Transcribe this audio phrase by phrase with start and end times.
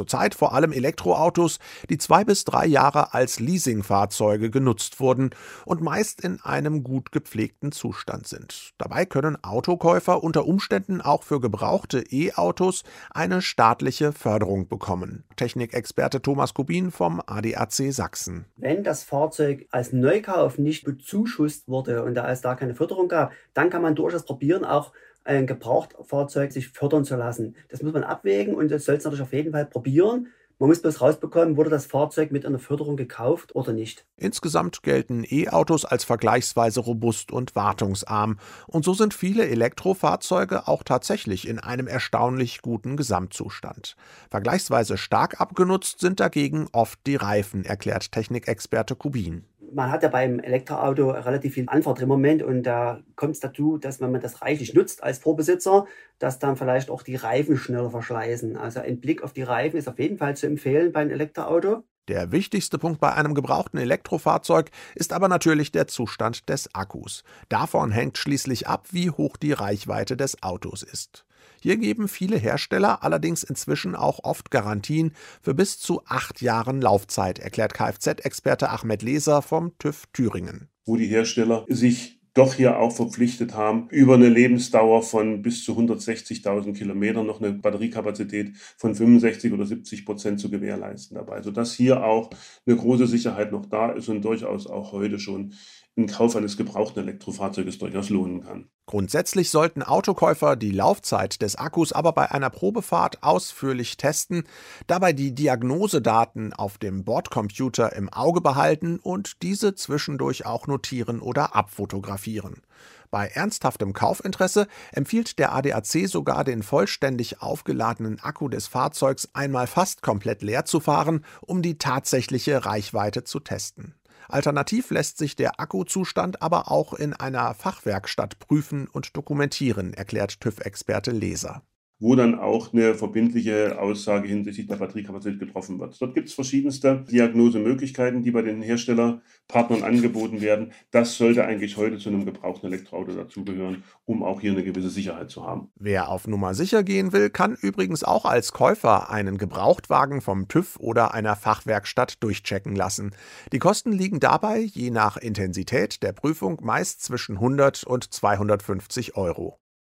[0.00, 1.58] Zurzeit vor allem Elektroautos,
[1.90, 5.28] die zwei bis drei Jahre als Leasingfahrzeuge genutzt wurden
[5.66, 8.70] und meist in einem gut gepflegten Zustand sind.
[8.78, 15.24] Dabei können Autokäufer unter Umständen auch für gebrauchte E-Autos eine staatliche Förderung bekommen.
[15.36, 18.46] Technikexperte Thomas Kubin vom ADAC Sachsen.
[18.56, 23.32] Wenn das Fahrzeug als Neukauf nicht bezuschusst wurde und da es da keine Förderung gab,
[23.52, 24.92] dann kann man durchaus probieren, auch
[25.24, 27.56] ein Gebrauchtfahrzeug sich fördern zu lassen.
[27.68, 30.28] Das muss man abwägen und das soll es natürlich auf jeden Fall probieren.
[30.60, 34.04] Man muss bloß rausbekommen, wurde das Fahrzeug mit einer Förderung gekauft oder nicht.
[34.18, 38.38] Insgesamt gelten E-Autos als vergleichsweise robust und wartungsarm.
[38.66, 43.96] Und so sind viele Elektrofahrzeuge auch tatsächlich in einem erstaunlich guten Gesamtzustand.
[44.30, 50.40] Vergleichsweise stark abgenutzt sind dagegen oft die Reifen, erklärt Technikexperte Kubin man hat ja beim
[50.40, 54.42] Elektroauto relativ viel Anfahrt im Moment und da kommt es dazu, dass wenn man das
[54.42, 55.86] reichlich nutzt als Vorbesitzer,
[56.18, 58.56] dass dann vielleicht auch die Reifen schneller verschleißen.
[58.56, 61.84] Also ein Blick auf die Reifen ist auf jeden Fall zu empfehlen bei einem Elektroauto.
[62.08, 67.22] Der wichtigste Punkt bei einem gebrauchten Elektrofahrzeug ist aber natürlich der Zustand des Akkus.
[67.48, 71.24] Davon hängt schließlich ab, wie hoch die Reichweite des Autos ist.
[71.60, 77.38] Hier geben viele Hersteller allerdings inzwischen auch oft Garantien für bis zu acht Jahren Laufzeit,
[77.38, 80.68] erklärt Kfz-Experte Ahmed Leser vom TÜV Thüringen.
[80.84, 85.72] Wo die Hersteller sich doch hier auch verpflichtet haben, über eine Lebensdauer von bis zu
[85.72, 92.04] 160.000 Kilometern noch eine Batteriekapazität von 65 oder 70 Prozent zu gewährleisten dabei, sodass hier
[92.04, 92.30] auch
[92.66, 95.54] eine große Sicherheit noch da ist und durchaus auch heute schon
[96.00, 98.68] ein Kauf eines gebrauchten Elektrofahrzeuges durchaus lohnen kann.
[98.86, 104.44] Grundsätzlich sollten Autokäufer die Laufzeit des Akkus aber bei einer Probefahrt ausführlich testen,
[104.88, 111.54] dabei die Diagnosedaten auf dem Bordcomputer im Auge behalten und diese zwischendurch auch notieren oder
[111.54, 112.62] abfotografieren.
[113.10, 120.02] Bei ernsthaftem Kaufinteresse empfiehlt der ADAC sogar den vollständig aufgeladenen Akku des Fahrzeugs einmal fast
[120.02, 123.94] komplett leer zu fahren, um die tatsächliche Reichweite zu testen.
[124.30, 131.10] Alternativ lässt sich der Akkuzustand aber auch in einer Fachwerkstatt prüfen und dokumentieren, erklärt TÜV-Experte
[131.10, 131.62] Leser
[132.00, 136.00] wo dann auch eine verbindliche Aussage hinsichtlich der Batteriekapazität getroffen wird.
[136.00, 140.72] Dort gibt es verschiedenste Diagnosemöglichkeiten, die bei den Herstellerpartnern angeboten werden.
[140.90, 145.30] Das sollte eigentlich heute zu einem gebrauchten Elektroauto dazugehören, um auch hier eine gewisse Sicherheit
[145.30, 145.68] zu haben.
[145.78, 150.78] Wer auf Nummer sicher gehen will, kann übrigens auch als Käufer einen Gebrauchtwagen vom TÜV
[150.80, 153.14] oder einer Fachwerkstatt durchchecken lassen.
[153.52, 159.58] Die Kosten liegen dabei je nach Intensität der Prüfung meist zwischen 100 und 250 Euro.